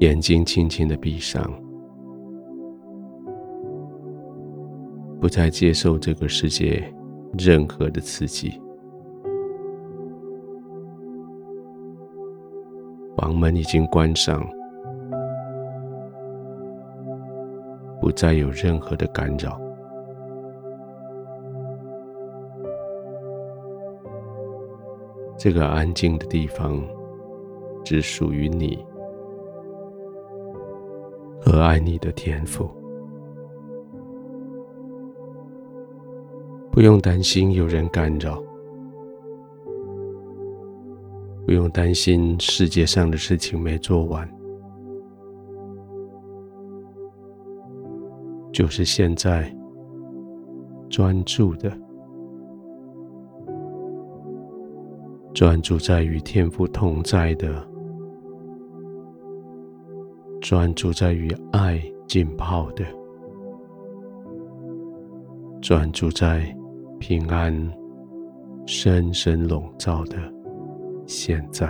[0.00, 1.42] 眼睛轻轻的闭上，
[5.20, 6.82] 不再接受这个世界
[7.38, 8.58] 任何的刺激。
[13.14, 14.42] 房门已经关上，
[18.00, 19.60] 不再有任何的干扰。
[25.36, 26.82] 这个安静的地方
[27.84, 28.82] 只属于你
[31.40, 32.68] 和爱你的天赋，
[36.70, 38.42] 不用担心有人干扰。
[41.46, 44.30] 不用担心世界上的事情没做完，
[48.52, 49.52] 就是现在
[50.88, 51.76] 专注的，
[55.34, 57.66] 专注在与天父同在的，
[60.40, 62.84] 专注在与爱浸泡的，
[65.60, 66.42] 专注在
[66.98, 67.54] 平安
[68.66, 70.16] 深深笼罩的。
[71.06, 71.68] 现在，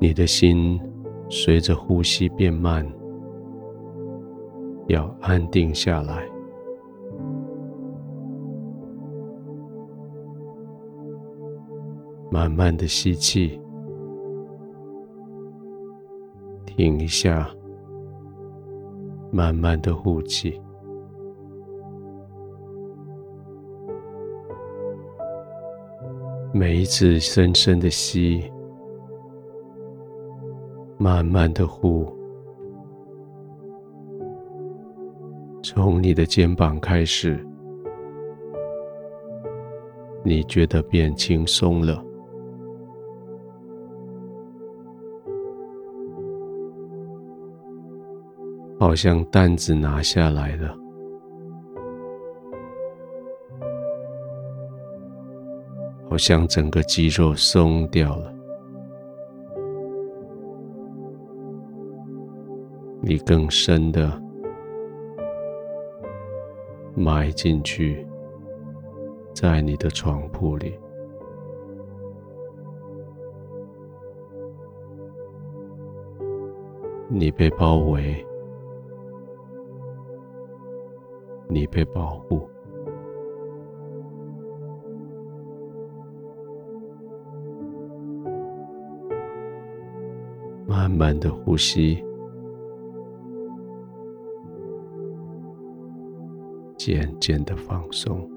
[0.00, 0.80] 你的心
[1.28, 2.86] 随着呼吸变慢，
[4.88, 6.26] 要安定下来，
[12.30, 13.60] 慢慢的吸气，
[16.66, 17.48] 停一下，
[19.30, 20.60] 慢慢的呼气。
[26.52, 28.50] 每一次深深的吸，
[30.96, 32.06] 慢慢的呼，
[35.62, 37.46] 从你的肩膀开始，
[40.24, 42.02] 你觉得变轻松了，
[48.78, 50.74] 好像担子拿下来了。
[56.08, 58.32] 好像整个肌肉松掉了，
[63.02, 64.20] 你更深的
[66.94, 68.04] 埋进去，
[69.34, 70.76] 在你的床铺里，
[77.08, 78.26] 你被包围，
[81.48, 82.48] 你被保护。
[90.66, 92.04] 慢慢的呼吸，
[96.76, 98.28] 渐渐的放松，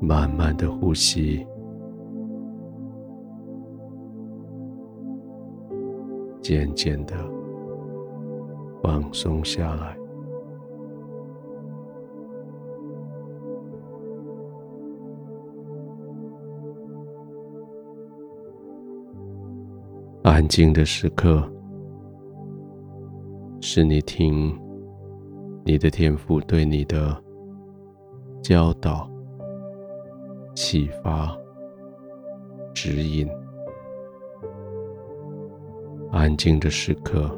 [0.00, 1.46] 慢慢的呼吸，
[6.52, 7.14] 渐渐的
[8.82, 9.96] 放松下来。
[20.24, 21.42] 安静的时刻，
[23.62, 24.54] 是你听
[25.64, 27.16] 你的天赋对你的
[28.42, 29.10] 教导、
[30.54, 31.34] 启发、
[32.74, 33.26] 指引。
[36.12, 37.30] 安静的时刻，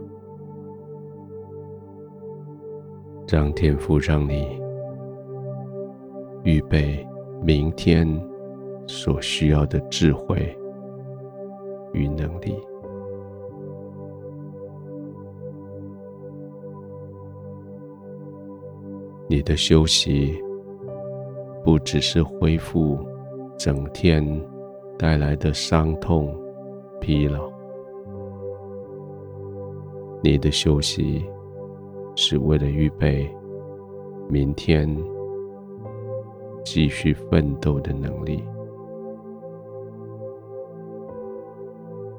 [3.29, 4.61] 让天父让你
[6.43, 7.07] 预备
[7.41, 8.05] 明天
[8.89, 10.37] 所需要的智慧
[11.93, 12.53] 与能力。
[19.29, 20.37] 你的休息
[21.63, 22.99] 不只是恢复
[23.57, 24.27] 整天
[24.99, 26.37] 带来的伤痛、
[27.01, 27.54] 疲劳，
[30.25, 31.23] 你的休息
[32.17, 33.31] 是为了预备
[34.27, 34.89] 明天
[36.65, 38.43] 继续奋斗的能力。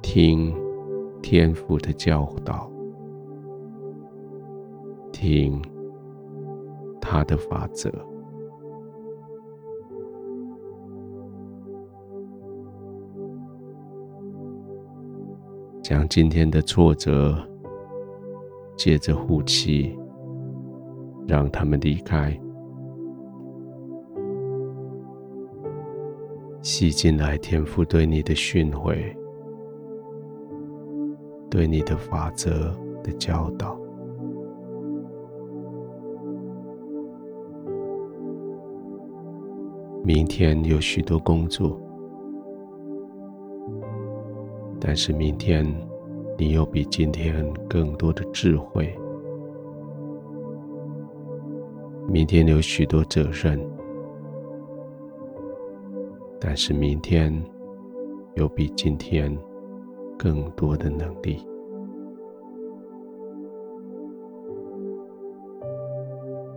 [0.03, 0.55] 听
[1.23, 2.71] 天父的教导，
[5.11, 5.59] 听。
[7.01, 7.91] 他的法则，
[15.83, 17.37] 将今天的挫折
[18.75, 19.97] 借着呼气，
[21.27, 22.37] 让他们离开，
[26.61, 29.15] 吸进来天父对你的训诲，
[31.49, 33.79] 对你的法则的教导。
[40.03, 41.79] 明天有许多工作，
[44.79, 45.65] 但是明天
[46.37, 48.93] 你有比今天更多的智慧。
[52.09, 53.59] 明天有许多责任，
[56.39, 57.33] 但是明天
[58.35, 59.35] 有比今天
[60.17, 61.45] 更多的能力。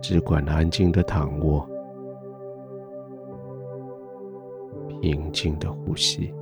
[0.01, 1.67] 只管安静的躺卧，
[4.87, 6.33] 平静的呼吸。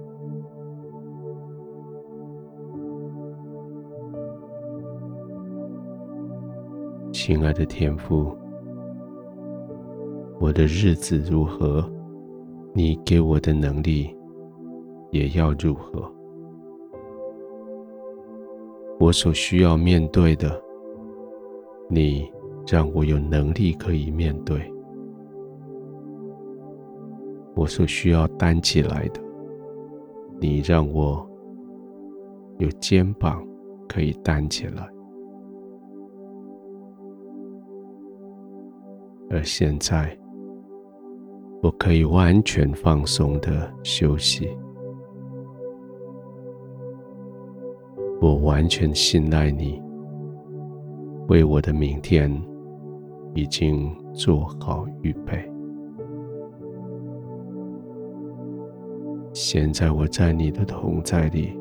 [7.28, 8.34] 亲爱的天父。
[10.40, 11.84] 我的日子如何，
[12.74, 14.16] 你给我的能力
[15.12, 16.10] 也要如何。
[18.98, 20.58] 我所需要面对的，
[21.90, 22.32] 你
[22.66, 24.58] 让我有能力可以面对；
[27.58, 29.20] 我所需要担起来的，
[30.40, 31.30] 你让我
[32.58, 33.46] 有肩膀
[33.86, 34.88] 可以担起来。
[39.30, 40.18] 而现在。
[41.64, 44.48] 我可以完全放松的休息，
[48.22, 49.82] 我完全信赖你，
[51.30, 52.32] 为我的明天
[53.34, 55.52] 已经做好预备。
[59.34, 61.58] 现在我在你的同在里，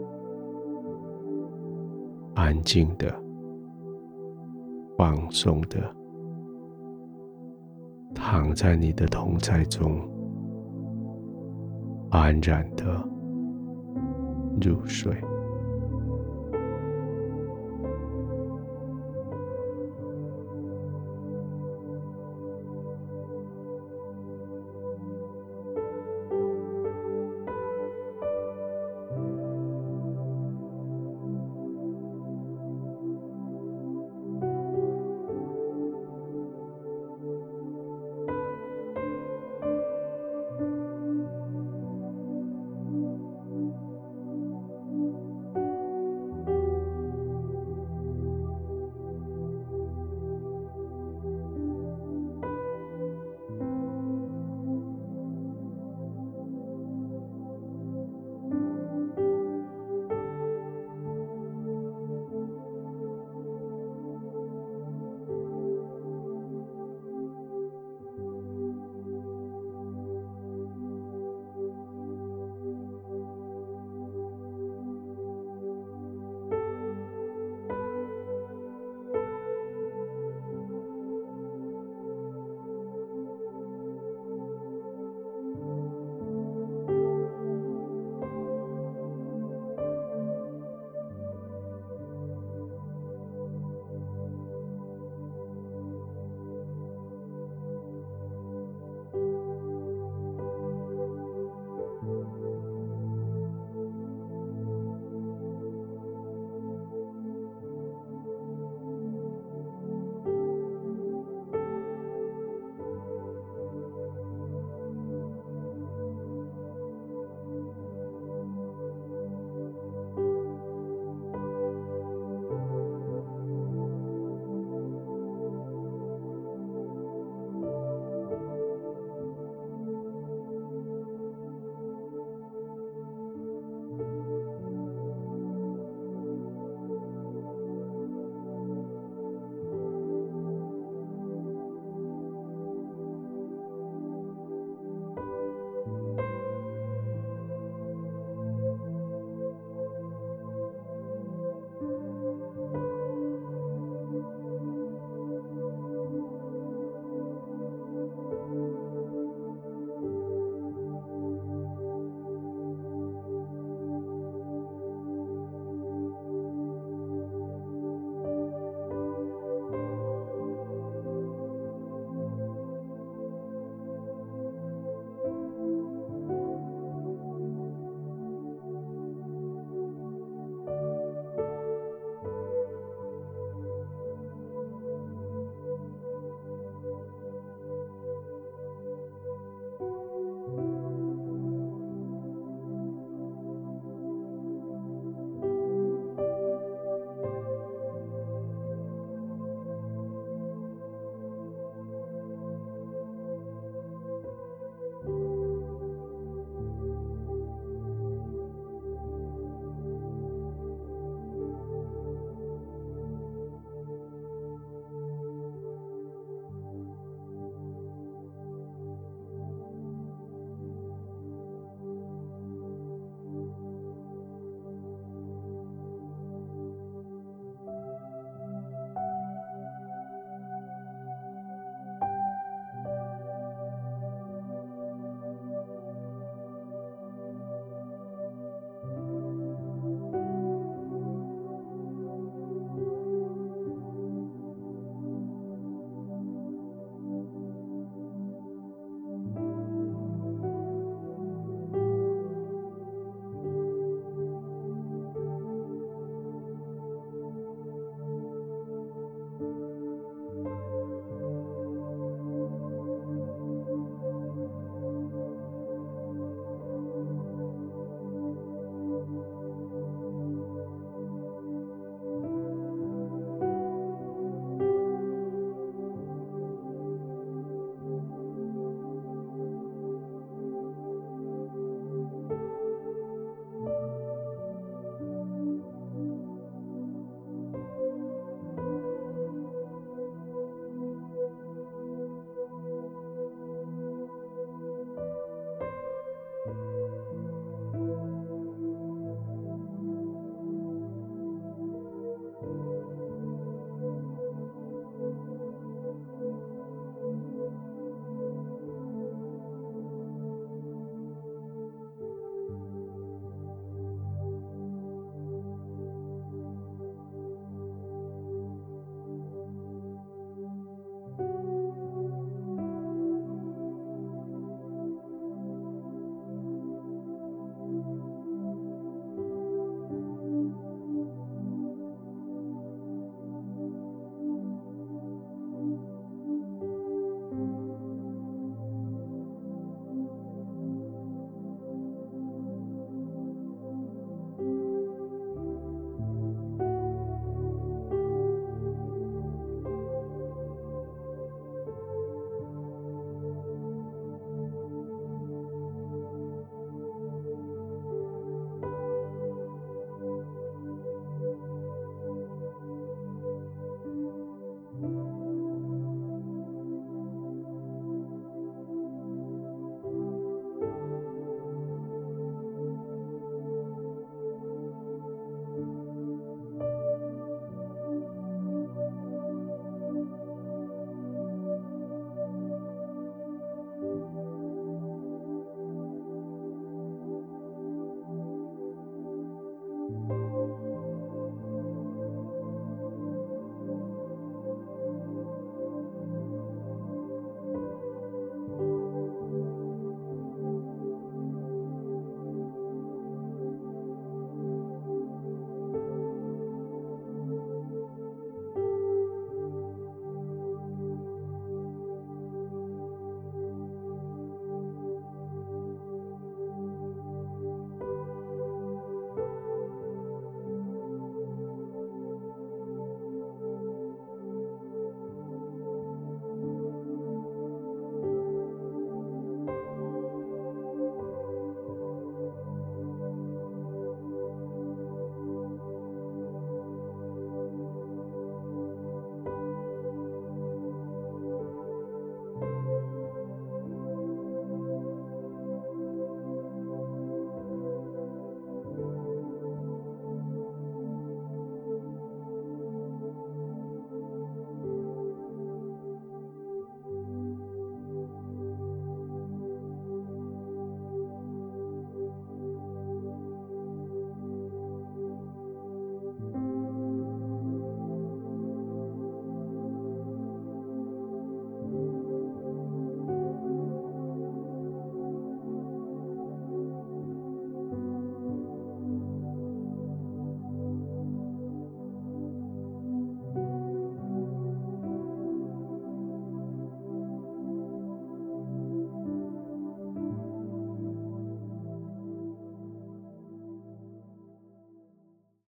[2.35, 3.13] 安静的、
[4.99, 5.79] 放松的。
[8.17, 10.01] 躺在你的同在中，
[12.11, 12.85] 安然的
[14.61, 15.15] 入睡。